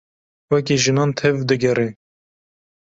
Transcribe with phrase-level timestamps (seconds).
[0.51, 1.87] Wekî jinan tev digere.